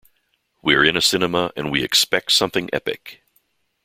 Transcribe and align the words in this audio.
We're 0.63 0.83
in 0.83 0.97
a 0.97 1.01
cinema, 1.01 1.51
and 1.55 1.69
we 1.71 1.83
expect 1.83 2.31
something 2.31 2.71
epic. 2.73 3.21